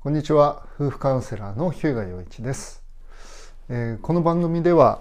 [0.00, 0.62] こんにちは。
[0.76, 2.84] 夫婦カウンセラーの日向洋一です、
[3.68, 5.00] えー、この番組では、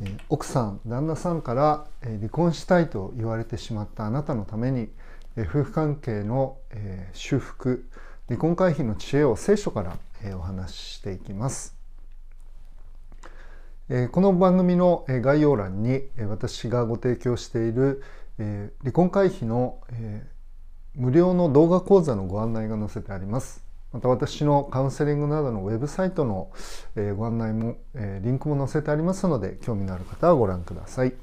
[0.00, 4.88] えー、奥さん旦那さんから、えー、離婚したいと言われてしまったあなたのために、
[5.34, 7.88] え夫婦関係の、え修復
[8.28, 11.74] 離婚回避の知恵を聖書から、えお話ししていきます、
[13.88, 18.00] えこの番組の概要欄に私がご提供している、
[18.38, 20.24] え離婚回避の、え
[20.94, 23.65] 無料の動画講座のご案内が載せてあります。
[23.96, 26.50] また私のカウンセリングなどのウェブサイトの
[27.16, 31.14] ご案内もリンクも載せてありますので興味のある方はご覧ください。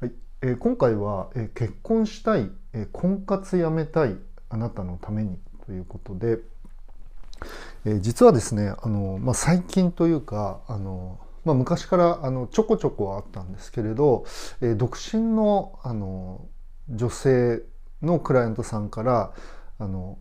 [0.00, 2.50] はい、今回は結婚したい
[2.90, 4.16] 婚活やめたい
[4.48, 6.40] あなたのためにということで、
[8.00, 14.24] 実はですねあの、まあ、最近というかあの、まあ、昔からあのちょこちょこはあったんですけれど、
[14.60, 16.44] え独身のあの
[16.88, 17.62] 女性
[18.02, 19.32] のクライアントさんから
[19.78, 20.18] あの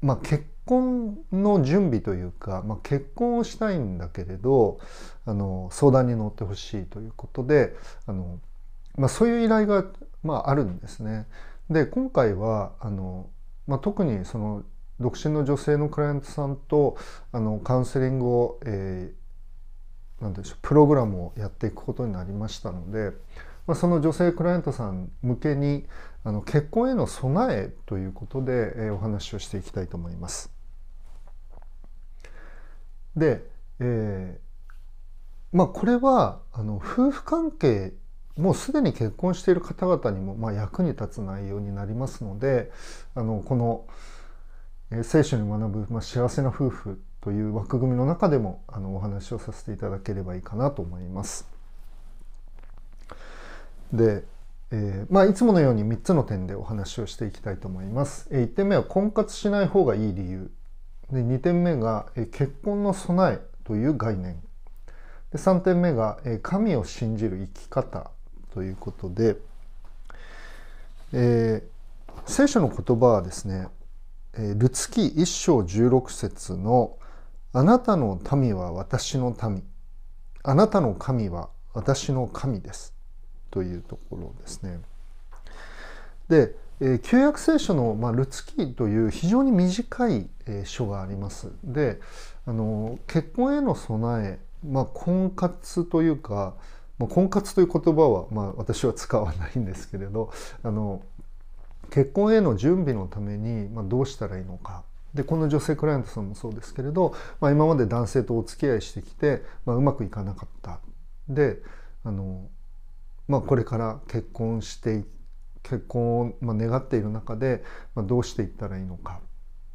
[0.00, 4.78] まあ、結婚の準備というか、まあ、結婚をしたいんだけれど
[5.24, 7.74] あの相談に乗ってほしいということで
[8.06, 8.38] あの、
[8.96, 9.84] まあ、そういう依頼が、
[10.22, 11.26] まあ、あるんですね。
[11.70, 13.28] で今回はあの、
[13.66, 14.62] まあ、特にその
[15.00, 16.96] 独身の女性のクライアントさんと
[17.32, 23.12] あのカウンセリングを、えー、なんでしょうプログラムをやっていくことになりましたので、
[23.68, 25.84] まあ、その女性クライアントさん向けに
[26.24, 30.50] あの結婚への備えということで、えー、お話をしていきたいと思います。
[33.14, 33.44] で、
[33.78, 37.92] えー、まあこれはあの夫婦関係
[38.38, 42.72] もうすでに結婚している方々にも、まあ、役に立つ内容になりますので
[43.14, 43.86] あのこの、
[44.90, 51.57] え、聖書に学ぶ、まあ、幸せな夫婦という枠組みの中でもあのお話をさせていただければいいかなと思います。
[53.92, 54.24] で、
[54.70, 58.28] えー、まあ、いつものように3つの点でお話をしていきたいと思います。
[58.30, 60.50] えー、1点目は婚活しない方がいい理由。
[61.10, 64.40] で2点目が、えー、結婚の備えという概念。
[65.32, 68.10] で3点目が、えー、神を信じる生き方
[68.52, 69.36] ということで、
[71.12, 73.68] えー、聖書の言葉はですね、
[74.34, 76.98] えー、ルツキ1章16節の
[77.54, 79.64] 「あなたの民は私の民
[80.42, 82.94] あなたの神は私の神です」
[83.50, 84.80] というところですね。
[86.28, 91.50] で、えー、旧約聖書の、まあ、ルツキーという非常に短い、えー、書があります。
[91.64, 92.00] で
[92.46, 96.54] あの結婚への備え、まあ、婚活というか、
[96.98, 100.32] まあ、婚活という言葉は、まあ、私は使わないんですけれど
[100.62, 101.02] あの
[101.90, 104.82] 結婚への準備のために、まあ、どうしたらいいのか
[105.14, 110.80] でこの女性クライアントさんもそうですけれど、まあ、今まで男性とお付き合いしてきて、まあ、うまくいかなかった
[111.28, 111.58] で
[112.04, 112.46] あの
[113.28, 115.04] まあ、これから結婚して
[115.62, 117.62] 結婚をま願っている中で、
[117.94, 119.20] まどうしていったらいいのか、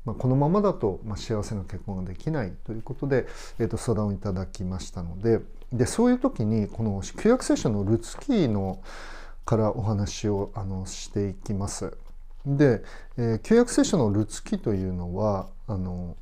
[0.06, 3.28] まあ、このままだとま幸せな結婚ができないということで、
[3.60, 5.40] えー、と相談をいただきましたので
[5.72, 8.82] でそういう時にこの旧約聖書のルツキーの
[9.46, 11.98] からお話をあのしていきます。
[12.46, 12.84] で、
[13.18, 16.16] えー、旧約聖書のルツキというのはあの、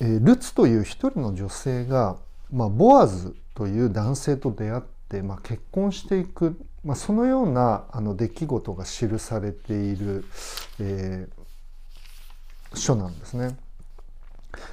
[0.00, 2.16] えー、ルツという一人の女性が、
[2.52, 10.24] まあ、ボアズという男性と出会って、まあ、結婚していく、まあ、そのようなあの出来事が記されている、
[10.78, 13.58] えー、書なんですね。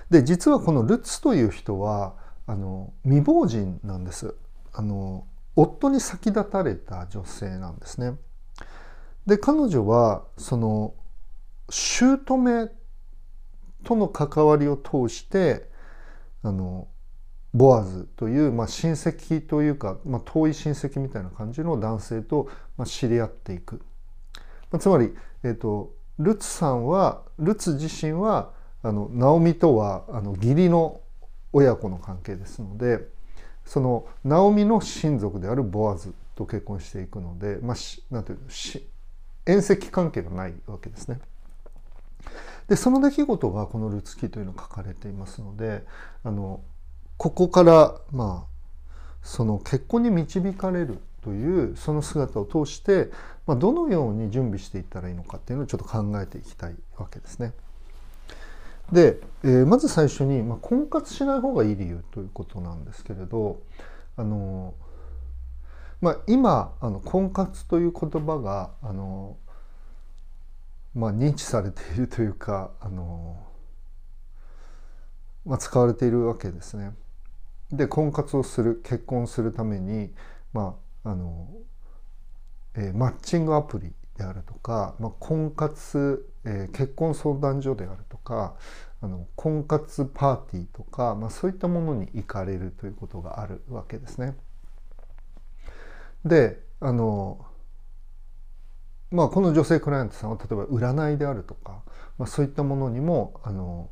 [0.09, 2.13] で実はこのルツという人は
[2.45, 4.35] あの未亡人なんです。
[4.71, 5.25] あの
[5.57, 8.15] 夫に先立たれた女性なんですね。
[9.25, 10.93] で彼女はその
[11.69, 12.71] 姑
[13.83, 15.69] との関わりを通して
[16.41, 16.87] あの
[17.57, 23.81] ボアズという、まあ、親戚というか、まあ、遠い親戚みたいな感じの男性と、まあ、知り合っていく、
[24.71, 25.13] まあ、つまり、
[25.43, 28.51] えーと、ルツさんはルツ自身は
[28.83, 31.01] あのナオミとはあの義理の
[31.51, 32.99] 親子の関係ですので
[33.65, 38.87] そのナオミの親族であるボアズと結婚していくので、まあ、しなんていうし
[39.47, 41.19] 縁戚関係がないわけですね。
[42.67, 45.85] でその出来事がこの「ルツ記」というの書かれていますので
[46.23, 46.61] あの
[47.17, 48.57] ここからまあ
[49.23, 53.09] その結婚に導かれるというその姿を通して、
[53.45, 57.53] まあ、どのように準備していったらいいのかっていうのをちょっと考えていきたいわけですね。
[58.91, 63.59] で、えー、まず最初に、まあ、婚活しない方がいい理由ということなんですけれど
[64.15, 64.73] あの、
[65.99, 69.35] まあ、今あの婚活という言葉があの、
[70.95, 73.37] まあ、認知されているというかあの、
[75.45, 76.93] まあ、使われているわけですね。
[77.71, 80.13] で婚活をする結婚するために、
[80.53, 81.47] まああの
[82.75, 88.55] えー、マッチングアプリであるとか、まあ、婚活、えー、結婚相談所であるとか
[89.01, 94.35] あの婚活パーティーとか、まあ、そういったものに行かれるということがあるわけですね。
[96.25, 97.45] であの
[99.11, 101.83] まあこの女性クライアントさんは例えば占いであるとか、
[102.17, 103.89] まあ、そういったものにもあの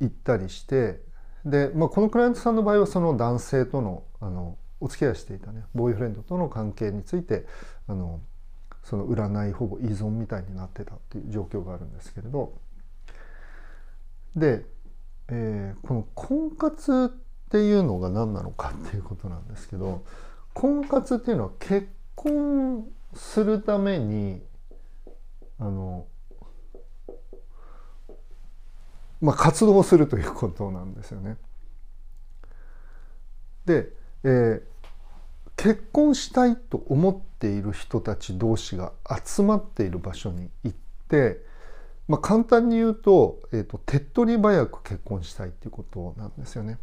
[0.00, 1.00] 行ったりして
[1.44, 7.46] で、まあ、このクライアントさんの場合はその男性とのあのお付き合いしていたねボーイフレンドとの関係について
[7.86, 8.20] あの
[8.82, 12.52] その占いほぼ依存みたいになってたっていう状況があるんですけれど。
[14.36, 14.66] で、
[15.28, 20.02] えー、この婚活っていうのが何なのかっていうことなんですけど
[20.54, 24.42] 婚活っていうのは結婚するために
[25.60, 26.06] あの
[29.24, 31.38] まあ活動するということなんですよね。
[33.64, 33.88] で、
[34.22, 34.62] えー、
[35.56, 38.92] 結婚したいと思っている人たち同士が
[39.24, 40.76] 集まっている場所に行っ
[41.08, 41.40] て、
[42.06, 46.78] まあ、簡単に言うと,、えーと、手っ取り早く結婚したいっていうことなんですよね。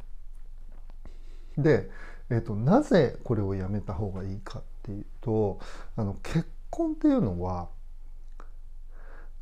[1.60, 1.92] で、
[2.32, 5.60] えーと、なぜこれをやめた方がいいかっていうと
[5.96, 7.70] あの結婚っていうのは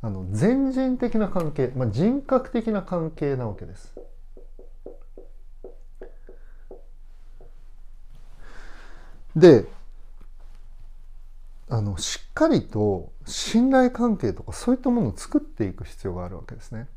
[0.02, 3.94] あの全人的な関係、まあ、人格的な関係なわけです。
[9.36, 9.66] で
[11.68, 16.88] あのしっかりと信頼関係とかそういったものを作っていく必要があるわけですね。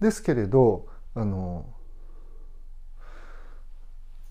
[0.00, 1.64] ですけれどあの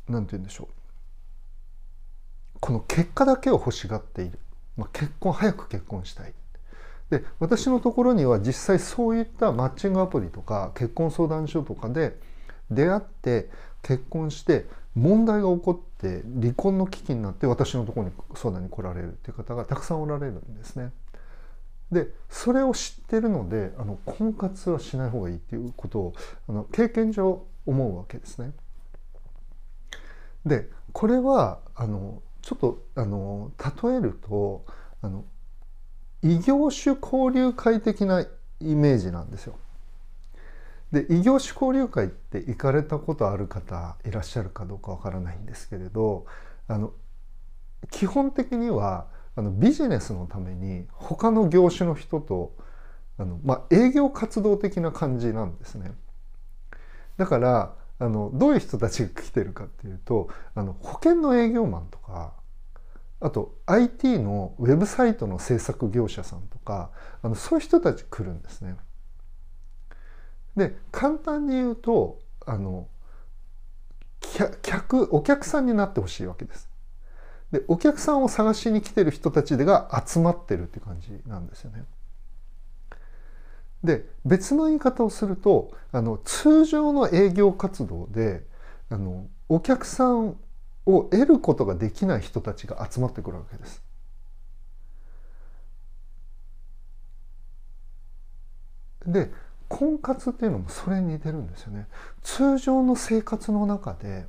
[0.07, 4.38] 何て言うんでしょうこの結果だけを欲しがっている、
[4.77, 6.33] まあ、結婚早く結婚したい
[7.12, 12.18] で私のところには実際そういったマッチングアプリとか結婚相談所とかで
[12.72, 13.50] 出会って
[13.84, 14.66] 結婚して
[14.96, 20.92] 問題が起こって離婚の危機になって私のところに相談に来られるっていう方がたくさんおられるんですね。
[21.92, 26.14] でそれを知ってるのであの婚活はしない方がいいっていうことを
[26.48, 28.54] あの経験上思うわけですね。
[30.46, 33.52] でこれはあのちょっとあの
[33.84, 34.66] 例えると
[35.02, 35.25] あの
[36.23, 39.56] 異業種交流会的なイメージなんですよ。
[40.91, 46.25] で異業種交流会って行かれたことある方いらっしゃるかどうかわからないんですけれど
[46.68, 46.91] あの
[47.89, 52.53] 基本的にはあのビジネスのために他の業種の人と
[53.18, 55.94] あの、まあ、営業活動的な感じなんですね。
[57.18, 62.33] だからあのどういう人たちが来てるかっていうとあの保険の営業マンとか
[63.21, 66.89] あと IT のウェブサイトの制作業者さんとか
[67.21, 68.75] あのそういう人たち来るんですね。
[70.57, 72.88] で簡単に言うとあの
[74.62, 76.68] 客お客さんになってほしいわけです。
[77.51, 81.85] でお客さんを探しに来てる人たちが集まってるって感じなんですよね。
[83.83, 88.45] で別の言い方をするとあの通常の営業活動で
[88.89, 90.38] あのお客さん
[90.96, 93.82] を得ることができない人たちが集まってくるわけです。
[99.06, 99.32] で
[99.68, 101.88] 婚活っていうのもそれに似てるんですよね。
[102.22, 104.26] 通常の生活の中で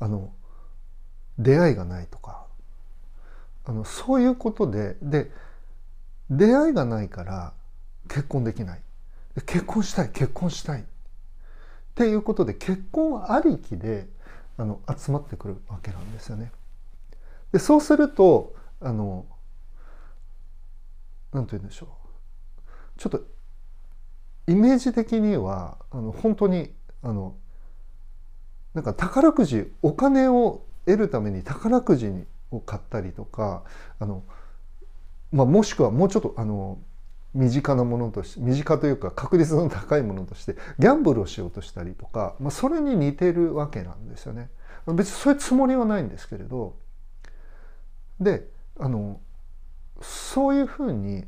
[0.00, 0.32] あの
[1.38, 2.46] 出会いがないとか
[3.64, 5.30] あのそういうことでで
[6.30, 7.52] 出会いがないから
[8.08, 8.80] 結婚できない
[9.46, 10.84] 結婚したい結婚したいっ
[11.94, 14.08] ていうことで結婚ありきで
[14.62, 16.52] あの集まってくるわけなんですよね。
[17.50, 19.26] でそうするとあの
[21.32, 21.88] 何て言うんでしょう
[22.96, 23.24] ちょっと
[24.46, 27.34] イメージ的にはあの本当にあの
[28.72, 32.12] なんか宝くじお金を得るために宝くじ
[32.52, 33.64] を買ったりとか
[33.98, 34.22] あの、
[35.32, 36.78] まあ、もしくはもうちょっとあの
[37.34, 44.50] 身近なものとして身近というか確率の高いものとしてギャンブルをしようとしたりとか、まあ、それに似てるわけなんですよね。
[44.86, 46.76] 別にそういうつもりはないんですけれど
[48.20, 48.48] で
[48.78, 49.20] あの
[50.00, 51.24] そういうふうに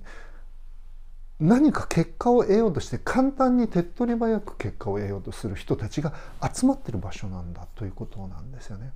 [1.39, 6.13] 何か結果を得ようとして簡単に手っ取り早く結果を得ようとする人たちが
[6.53, 8.93] 集まってる場所なんだということなんですよね。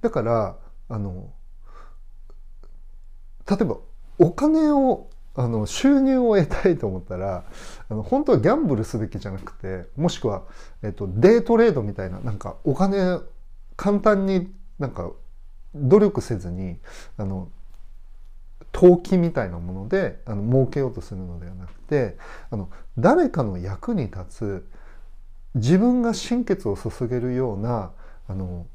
[0.00, 0.56] だから
[0.88, 1.32] あの
[3.48, 3.78] 例えば
[4.18, 7.44] お金をあの収入を得たいと思ったら
[7.88, 10.44] あの本当はギャンブルすべきじゃなくてもしくは、
[10.82, 13.18] えっと、デートレードみたいななんかお金
[13.76, 15.10] 簡単になんか
[15.74, 16.78] 努力せずに
[17.16, 17.48] あの
[18.70, 22.16] 投機みたいなものであの儲けようとするのではなくて
[22.50, 24.68] あの誰かの役に立つ
[25.54, 27.92] 自分が心血を注げるような
[28.28, 28.66] あの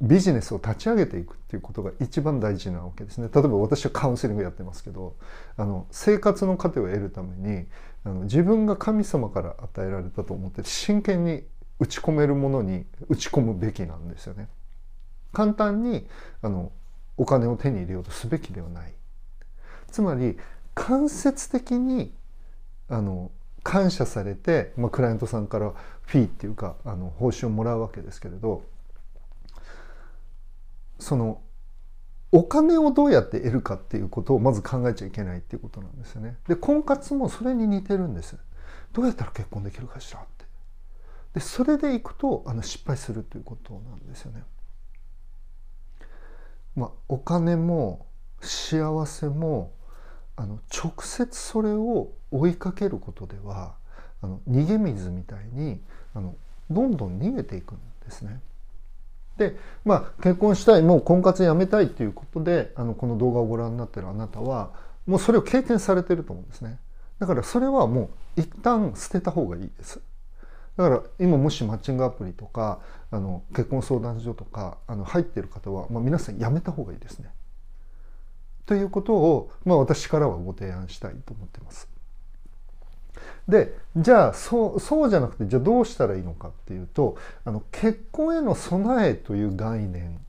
[0.00, 5.16] ビジネスを立ち上げていくっていうことが一番大事なわけですね例えば私はカウンセリングやってますけど
[5.56, 7.66] あの生活の糧を得るために
[8.04, 11.44] あの自分が神様から与えられたと思って真剣に
[11.80, 14.48] 打ち込めるものに打ち込むべきなんですよね。
[15.32, 16.08] 簡単に
[16.42, 16.72] あの
[17.16, 18.92] お金を手に入れようとすべきではない。
[19.90, 20.36] つまり
[20.74, 22.12] 間接的に
[22.88, 23.30] あの
[23.62, 28.62] 感謝されて、まあ、クライアントさんからフィーっていうかあの報酬をもらうわけですけれど
[30.98, 31.40] その
[32.30, 36.36] お金をどうやって得るかっていうことをまず考えちゃいけないっていうことなんですよね。
[36.46, 38.36] で婚活もそれに似てるんです。
[38.92, 40.44] どうやったら結婚できるかしらって。
[41.34, 44.42] でそれでいくとあの失敗するということなんですよね。
[46.76, 48.06] まあ、お金も
[48.40, 49.72] 幸せも
[50.36, 53.74] あの直接それを追いかけることでは
[54.22, 55.80] あの逃げ水みたいに
[56.14, 56.36] あの
[56.70, 58.40] どんどん逃げていくんですね。
[59.38, 64.72] でまあ結婚したいもう婚活やめたいっていうことであのこの動画をご覧になってるあなたは
[65.06, 66.78] もうそれを経験されてると思うんですね。
[67.18, 70.00] だからそれはもう一旦捨てた方がいいです。
[70.76, 72.80] だから今もしマッチングアプリとか
[73.10, 77.30] あの結婚相談所とかあの入ってる方は、まあ、皆さんやめた方がいいですね。
[78.66, 81.88] ということを、まあ、私からはご提案したいと思ってます。
[83.48, 90.20] でじゃあそうそうじゃなくてじゃあどうしたらいいのかっていうとあの結婚への備えという概念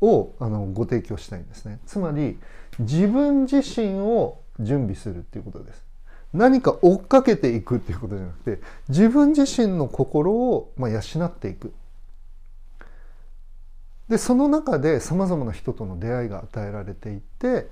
[0.00, 1.78] をあのご提供したいんですね。
[1.86, 2.38] つまり
[2.78, 5.84] 自分自身を準備するっていうことです。
[6.32, 11.72] 何か追っかけていくっていうことじゃなくて自分自身の心を、まあ、養っていく。
[14.08, 17.68] でその中でさまざまな人との出会いが与えられていって、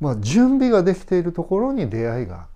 [0.00, 2.46] まあ、準備ができているところに出会いが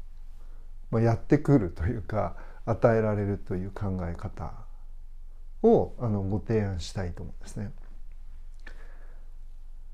[0.93, 4.53] まあ、やってくるというか与えられるという考え方
[5.63, 7.73] をあのご提案したいと思うんですね。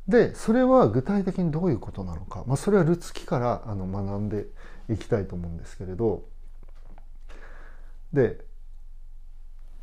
[0.08, 4.46] でそれは具体的にどういうことなのか、まあ、それはルツキからあの学んで
[4.88, 6.24] いきたいと思うんですけれど
[8.14, 8.40] で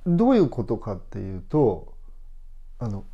[0.08, 1.94] どういうことかっていうと
[2.80, 3.06] あの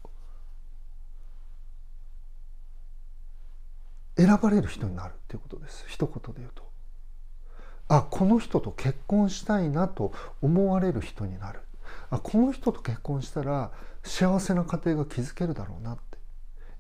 [4.18, 6.71] 選ばれる人になるっていうことです一言で言うと。
[7.94, 11.60] あこの人と結婚したいなと思われる人になる。
[12.10, 13.72] あこの人と結婚したら
[14.02, 16.18] 幸せな家庭が築けるだろうなって。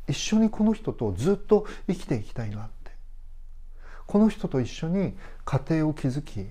[0.08, 2.91] 一緒にこの人とずっと生きていきたいなって。
[4.08, 6.48] この人と一緒に家庭を築き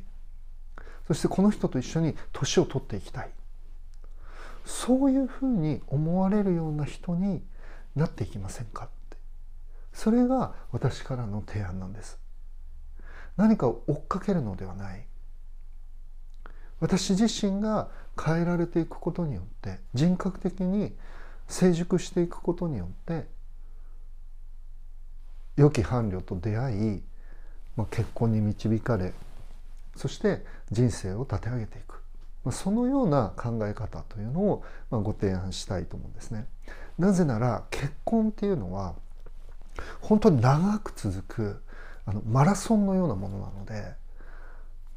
[1.07, 3.31] そしてこの人と一緒に年を取っていきたい。
[4.67, 7.43] そういうふうに思われるような人に
[7.97, 9.17] なっていきませんかって。
[9.95, 12.20] それが私からの提案なんです。
[13.37, 15.05] 何かを追っかけるのではない
[16.81, 17.89] 私自身が
[18.23, 20.93] 変えられていくことによって人格的に
[21.49, 23.27] 成熟していくことによって
[25.57, 27.03] 良き伴侶と出会い、
[27.77, 29.13] まあ、結婚に導かれ
[29.97, 32.03] そして人生を立て上げていく、
[32.45, 36.47] まあ、そのような考え方というのを、まあ、ご提案したいと思うんですね。
[36.99, 38.95] なぜなら結婚っていうのは
[40.01, 41.63] 本当に長く続く
[42.07, 43.95] あのマラソンのようなものなので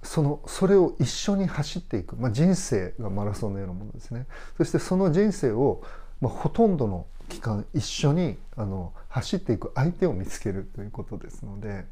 [0.04, 4.28] そのそれを一緒に走っていく、まあ、人生がマラソンのようなものですね。
[4.58, 5.82] そしてその人生を、
[6.20, 11.86] まあ、ほとんどの期間一緒にあの走っていく相手を見つけるということですので、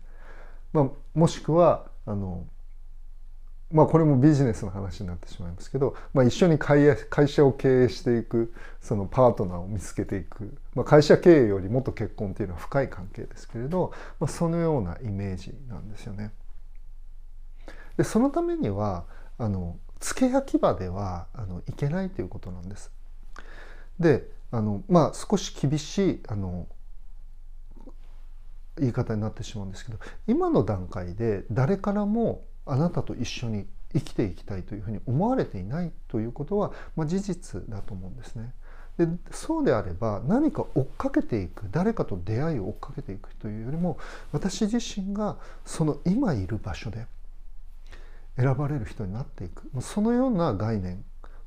[0.74, 2.46] まあ、もしくはあの
[3.72, 6.96] まあこれもビジネスの話になってしまいますけど、まあ、一緒に会
[7.28, 16.32] 社を経営していくそのパートナーを見つけていく、まあ、会社経営よりもっと結婚っていうのは深い関係ですけれど、まあ、そのようなイメージなんですよね。
[17.98, 19.06] でそのためには
[19.38, 22.92] あの付け焼き場ではあのいけないということなんです。
[24.00, 26.68] であのまあ少し厳しいあの
[28.78, 38.54] 言い方になってしまうんですけど今の段階で誰からもあなたと一緒に生きていきたいというふうに思われていないということは、まあ、事実だと思うんですね。
[38.98, 43.98] でそうであれば何か追っかけていく誰かと出会いを追っかけていくというよりも
[44.32, 47.08] 私自身がその今いる場所で
[48.36, 51.04] 選ばれる人になっていくそのような概念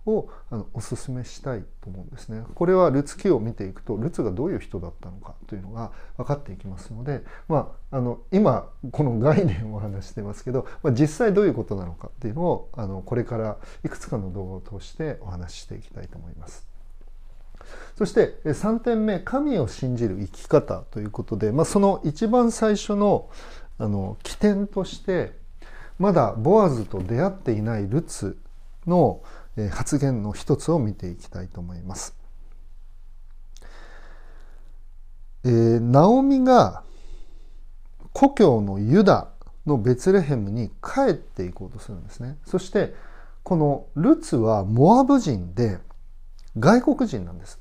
[0.06, 2.42] をあのお勧めしたいと思うんですね。
[2.54, 16.66] これはルツ記を見ていくとルツがどういう人だったのかというのが分かっていきますので、まあ、あの今この概念をお話してますけど、まあ、実際どういうことなのかっていうのをあのこれからいくつかの動画を通してお話ししていきたいと思います。
[17.96, 23.30] そして3点目神を信じる生き方ということで、まあ、その一番最初の
[23.78, 25.32] あの起点として
[25.99, 28.38] まだボアズと出会っていないルツ
[28.87, 29.23] の
[29.70, 32.16] 発言の一つを見ていきたいと思います。
[35.44, 36.82] えー、ナオミが
[38.14, 39.28] 故郷のユダ
[39.66, 42.94] のベツレヘムに帰っていこうとするんですねそして
[43.42, 45.78] このルツはモアブ人で
[46.58, 47.61] 外国人なんです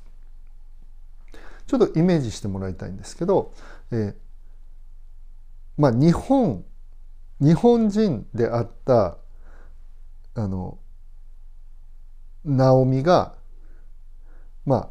[1.66, 3.52] ちょっとイメージしてもらいたいんですけど、
[3.90, 4.14] えー、
[5.76, 6.64] まあ日本
[7.40, 9.18] 日本人であった
[10.36, 10.78] あの
[12.44, 13.34] ナオミが
[14.64, 14.88] まあ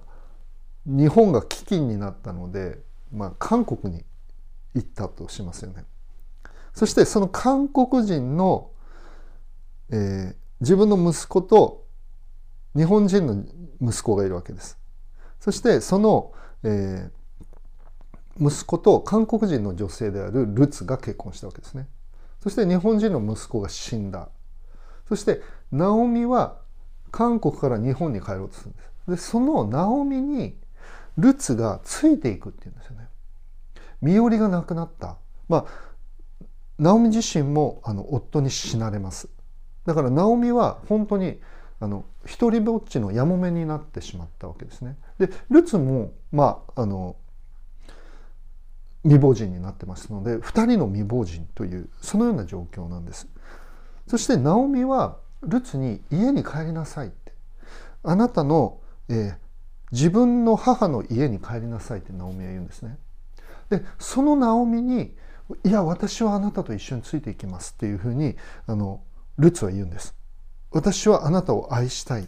[0.86, 2.80] 日本が飢饉になったので、
[3.12, 4.04] まあ、韓国に
[4.76, 5.86] 行ったとしますよね。
[6.74, 8.72] そしてその韓国人の、
[9.90, 11.86] えー、自分の息子と
[12.76, 13.46] 日本人の
[13.82, 14.78] 息子がいるわけです。
[15.40, 16.34] そしてその、
[16.64, 21.88] えー、息子と韓国人の女性であるルツが結婚したわけですね。
[22.42, 24.30] そして日本人の息子が死んだ。
[25.08, 25.42] そして
[25.72, 26.63] ナオミは
[27.14, 29.12] 韓国から日本に帰ろうとするんです。
[29.12, 30.58] でそのナオミに
[31.18, 33.08] ルツがついていくっていうんですよね。
[34.02, 35.18] 身寄りがなくなった。
[35.48, 35.66] まあ
[36.80, 39.30] ナオミ自身もあの夫に死なれます。
[39.86, 41.40] だからナオミは本当に
[41.80, 44.98] あの一人ぼっちのやもめになってしまったわけですね。
[45.20, 47.16] でルツもまああの
[49.04, 53.28] 未亡人になってますので2人の未亡人というそのような状況なんです。
[54.08, 57.34] そしてナオミはルツに家に帰りなさいって
[58.04, 59.36] あなたの、えー、
[59.92, 62.98] 自分の母の家に帰りなさいってナオミは言うんですね。
[63.70, 65.16] でそのナオミに
[65.64, 68.36] いや私はあなたと一緒についていきますっていうふうに
[68.66, 69.02] あの
[69.38, 70.16] ルツは言うんです。
[70.72, 72.28] 私はあなたを愛したい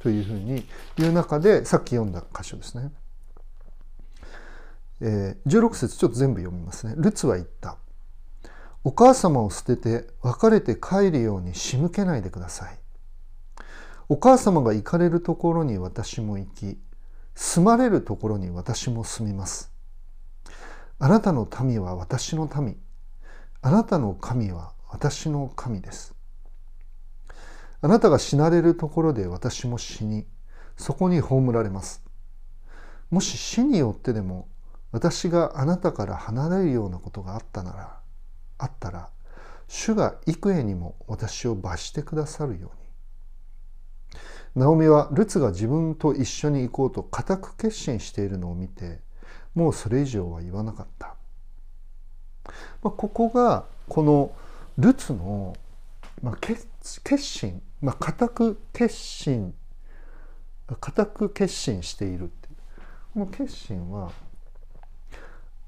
[0.00, 2.90] というふうに言う中でさっき読んだ箇所ですね。
[5.00, 6.94] えー、16節ちょっと全部読みますね。
[6.96, 7.76] ルツは言った。
[8.84, 12.78] お母様を捨てて別れて帰るように仕向けないでください。
[14.08, 16.78] お母様が行かれるところに私も行き、
[17.34, 19.72] 住まれるところに私も住みます。
[20.98, 22.76] あなたの民は私の民。
[23.60, 26.16] あなたの神は私の神です。
[27.80, 30.26] あなたが死なれるところで私も死に、
[30.76, 32.02] そこに葬られます。
[33.10, 34.48] もし死によってでも
[34.90, 38.01] 私があなたから離れるようなことがあったなら、
[38.62, 39.08] あったら、
[39.68, 42.82] 主が幾重にも私を罰してくださるように。
[44.54, 49.00] ナオミはルツが自分と一緒に行こうと固く決心しているのを見て、
[49.54, 51.16] もうそれ以上は言わなかった。
[52.82, 54.32] まあ、ここがこの
[54.78, 55.56] ルツの、
[56.22, 56.66] まあ、決
[57.18, 59.54] 心、まあ、固く決心
[60.80, 62.48] 固く決心しているって
[63.14, 64.12] この決心は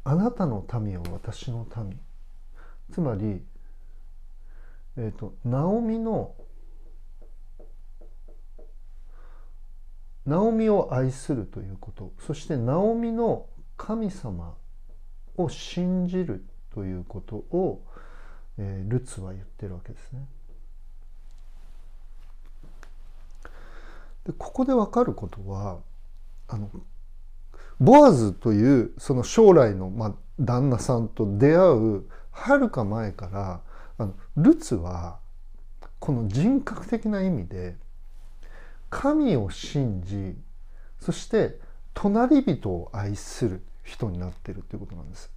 [0.04, 1.98] あなたの民を私の民
[2.92, 3.42] つまり、
[4.97, 6.35] えーと、ナオミの
[10.27, 14.55] ナオミを愛するということそしてナオミの神様
[15.37, 17.83] を信じるということを、
[18.59, 20.27] えー、ルツは言ってるわけですね。
[24.27, 25.79] でここで分かることは
[26.49, 26.70] あの
[27.81, 33.61] ボアズというその将来の、まあ、旦那さんと出会うはるか前から
[33.97, 35.18] あのルツは
[35.99, 37.77] この人格的な意味で
[38.90, 40.37] 神を信じ
[41.01, 41.59] そして
[41.94, 45.31] 隣人を愛する人になっているということなんです。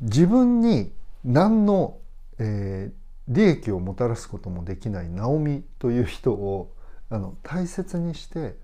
[0.00, 0.92] 自分に
[1.24, 1.98] 何の、
[2.38, 6.74] えー、利益をもたらすこともできないナオミという人を
[7.10, 8.56] あの大切にして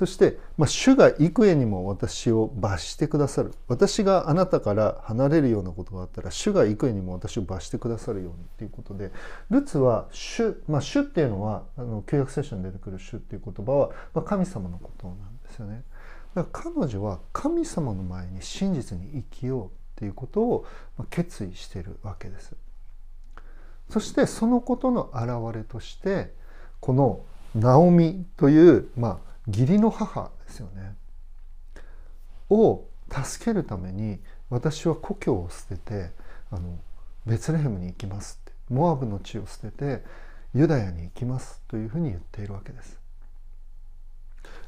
[0.00, 9.10] そして、まあ、主が幾重にも私を罰してくださる私があなたから離れるようなことがあったら主が幾重にも私を罰してくださるようにということで
[9.50, 15.82] ルツは主、まあ、主っていうのはあの旧約聖書に出てくる主っていう言葉は、まあ、神様のことなんですよね。
[16.34, 20.66] だから彼女は神様の前に真実に生きようっていうことを
[21.10, 22.56] 決意しているわけです。
[23.90, 26.32] そしてそのことの表れとして
[26.80, 27.20] この
[27.54, 30.94] ナオミという、まあ、義理の母ですよね
[32.48, 36.10] を助けるために私は故郷を捨てて
[36.50, 36.78] あの
[37.26, 40.02] ベツレヘムに行きますってモアブの地を捨てて
[40.54, 42.98] ユダヤに行きますというふうに言っているわけです。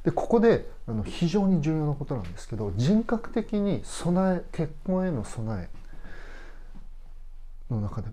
[0.05, 5.71] でここであの非常に重要なことなんですけど人格的に備え結婚への備
[7.71, 8.09] えの中で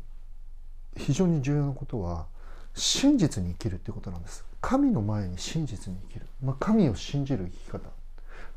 [0.98, 2.28] 非常に重要なことは
[2.76, 4.49] 真実に生きるっていうことなんです。
[4.62, 7.90] 神の前に真実に生きる、まあ、神を信じる生き方。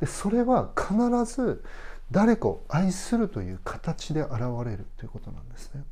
[0.01, 1.63] でそれは必ず
[2.11, 5.83] 誰かを愛するという形で現れるということなんですね。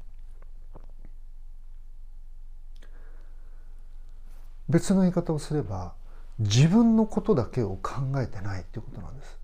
[4.68, 5.94] 別の言い方をすれば
[6.38, 9.38] 自分のことだけを考えてないっていうことなんです。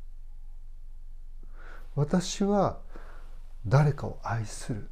[1.94, 2.79] 私は
[3.66, 4.88] 誰かを愛する。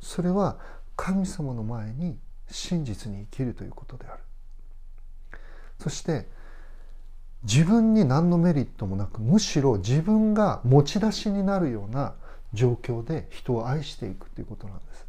[0.00, 0.58] それは
[0.96, 2.18] 神様の前に
[2.50, 4.22] 真実に生きるということである。
[5.82, 6.26] そして
[7.42, 12.14] 自分に何のメリットもなくむしろ自分が持ち出しになるような
[12.52, 15.06] 状況で人を愛していくということなんです。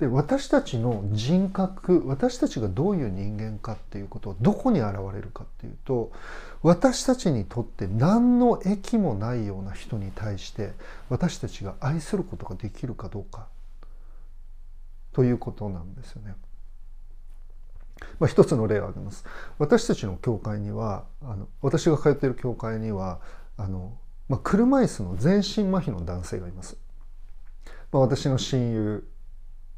[0.00, 6.10] で私たちの人格私たちがどういう人間かっていうことはどこに現れるかっていうと
[6.62, 10.72] 私たちにとって何の益もないような人に対して
[11.10, 13.46] 私たちが愛することができるかどうか。
[15.12, 16.34] ということなんですよね。
[18.18, 19.24] まあ、一つの例を挙げます。
[19.58, 23.20] 私たちの教会にはあの私が通っている教会には
[23.56, 26.76] あの、まあ、車椅子の全身麻痺の男性がいます。
[27.92, 29.08] まあ、私の親友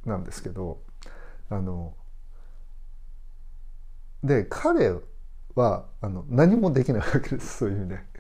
[0.05, 0.81] なんですけど
[1.49, 1.95] あの
[4.23, 4.95] で彼
[5.55, 8.12] はあの何もできないわけですそういう意味で。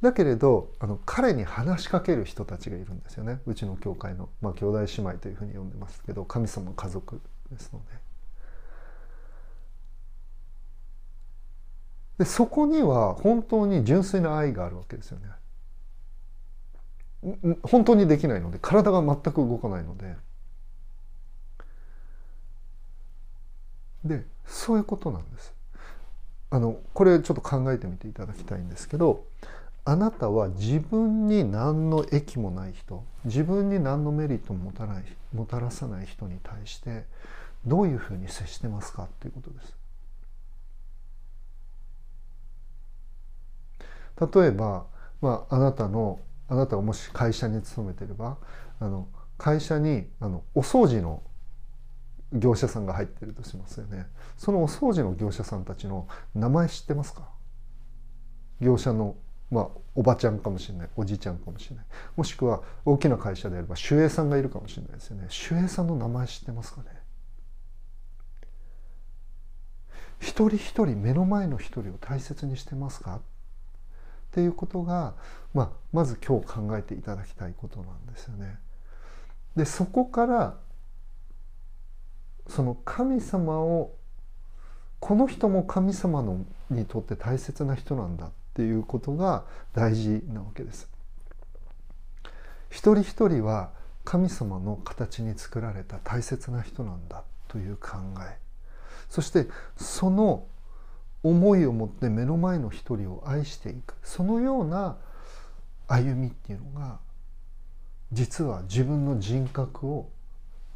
[0.00, 8.00] だけれどあの彼に話しかける人たちがいるんですよねうちの教会の、まあ、兄弟姉妹というふうに呼んでますけど神様の家族ですので。
[12.18, 15.28] でそこには本当に純粋な愛があるわけですよね。
[17.62, 20.16] 本当にできないので体が全く動かないので
[24.04, 25.52] でそういうことなんです
[26.48, 29.24] あのこれちょっと考えてみていただきたいんですけど
[29.84, 37.04] あなたは自分に何の益もない人自分に何のメリットももたないもたらさない人に対して
[37.66, 39.74] どういうふうに接してますかっていうことです。
[44.34, 44.84] 例えば、
[45.22, 48.36] まあ、あなたのあなたがもし会社に勤めてれば
[48.78, 51.22] あの会社にあのお掃除の
[52.32, 57.22] 業者さんが入ってるとしますよねそのお掃除の業者さんたちの名前知ってますか？
[58.60, 59.16] 業者の
[59.50, 61.84] まあおばちゃんかもしれないおじいちゃんかもしれない。
[62.16, 65.28] もしくは大きな会社であれば守衛さんがいるかもしれないですよね。
[65.50, 66.88] 守衛さんの名前知ってますかね？
[70.20, 73.16] 一人一人目の前の一人を大切にしてますか？
[73.16, 73.20] っ
[74.32, 75.14] ていうことが、
[75.54, 78.58] まあ、まず今日考えていただきたいことなんですよね。
[79.56, 80.56] でそこから
[82.46, 83.96] その神様を
[85.00, 88.30] この人も神様のにとって大切な人なんだ
[88.60, 90.86] っていうことが大事なわけです。
[92.68, 93.70] 一人一人は
[94.04, 98.36] 神様の形に作られた大切な人なんだという考え
[99.08, 99.46] そして
[99.76, 100.44] その
[101.22, 104.96] 思いを持って目の前の一人を愛していくそのような
[105.88, 106.98] 歩みっていうのが
[108.12, 110.08] 実は自分の人格を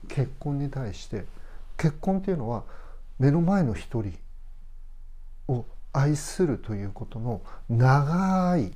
[0.09, 1.25] 結婚に対して
[1.77, 2.65] 結婚っていうのは
[3.19, 4.13] 目の前の一人
[5.95, 8.73] 愛するということの長い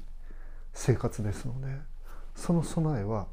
[0.72, 1.66] 生活ですので
[2.35, 3.26] その備えは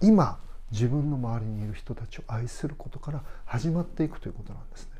[0.00, 0.38] 今
[0.70, 4.90] 自分の周りにいる人たちを愛することから始まっていくということなんですね。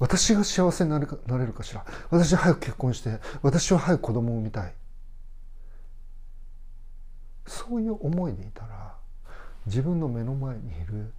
[0.00, 4.74] 私が幸せになれなれるかしら私は早く結婚して私は早く子供を産みたい
[7.46, 8.96] そういう思いでいたら
[9.66, 11.12] 自分の目の前にいる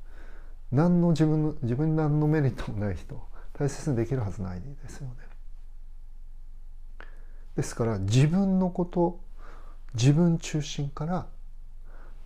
[0.73, 3.19] 何の自分の自分に何のメリットもない人
[3.53, 5.35] 大切にできるはずないですよね。
[7.55, 9.19] ですから自分のこと
[9.93, 11.27] 自分中心から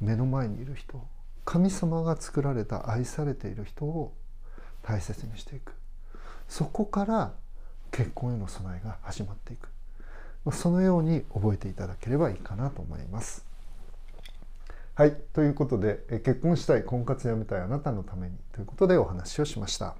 [0.01, 1.01] 目の前にいる人
[1.45, 4.13] 神様が作られた愛されている人を
[4.83, 5.73] 大切にしていく
[6.47, 7.33] そこから
[7.91, 9.69] 結婚への備えが始まっていく
[10.51, 13.45] そのように覚えていただければいいかなと思います。
[14.95, 15.15] はい。
[15.33, 19.95] ということで、結婚したい、婚活やめたいあなたのためにということでお話をしました。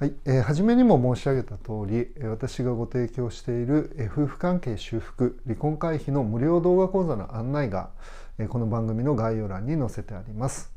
[0.00, 7.90] はい、えー、初めにも申し上げた通り、私がご提供している夫婦関係修復、離婚回避の無料動画講座の案内が、
[8.48, 10.72] この番組の概要欄に載せてあります。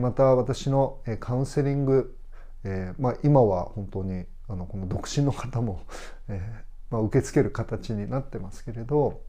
[0.00, 2.18] また私のカウンセリング、
[2.64, 5.84] えーまあ、今は本当にあのこの独身の方も、
[6.26, 9.20] えーまあ、受け付ける形になってますけれど、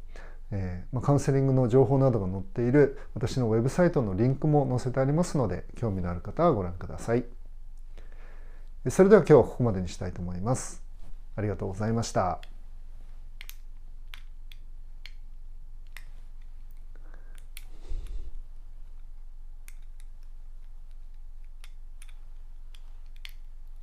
[0.50, 7.41] えーまあ、カウンセリングの情報などが載っている私のウェブサイトのリンクも載せてありますので興味のある方はご覧ください。
[8.90, 10.82] それでは今日はここまでにしたいと思います。
[11.36, 12.51] ありがとうございました。